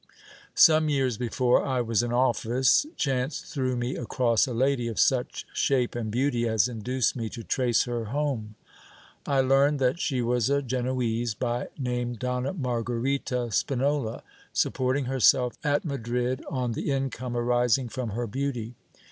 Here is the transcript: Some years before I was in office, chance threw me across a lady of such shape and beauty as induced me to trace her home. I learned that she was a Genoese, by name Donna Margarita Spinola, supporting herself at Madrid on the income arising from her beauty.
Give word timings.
Some 0.55 0.89
years 0.89 1.15
before 1.19 1.63
I 1.63 1.81
was 1.81 2.01
in 2.01 2.11
office, 2.11 2.87
chance 2.95 3.39
threw 3.41 3.75
me 3.75 3.95
across 3.95 4.47
a 4.47 4.51
lady 4.55 4.87
of 4.87 4.99
such 4.99 5.45
shape 5.53 5.93
and 5.93 6.09
beauty 6.09 6.47
as 6.47 6.67
induced 6.67 7.15
me 7.15 7.29
to 7.29 7.43
trace 7.43 7.83
her 7.83 8.05
home. 8.05 8.55
I 9.27 9.41
learned 9.41 9.77
that 9.77 9.99
she 9.99 10.23
was 10.23 10.49
a 10.49 10.63
Genoese, 10.63 11.35
by 11.35 11.67
name 11.77 12.15
Donna 12.15 12.53
Margarita 12.53 13.51
Spinola, 13.51 14.23
supporting 14.51 15.05
herself 15.05 15.53
at 15.63 15.85
Madrid 15.85 16.43
on 16.49 16.71
the 16.71 16.89
income 16.91 17.37
arising 17.37 17.87
from 17.87 18.09
her 18.17 18.25
beauty. 18.25 18.73